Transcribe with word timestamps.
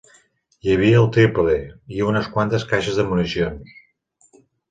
Hi 0.67 0.71
havia 0.75 1.01
el 1.01 1.09
trípode, 1.17 1.57
i 1.99 2.01
unes 2.07 2.31
quantes 2.37 2.65
caixes 2.73 2.99
de 3.01 3.07
municions 3.13 3.77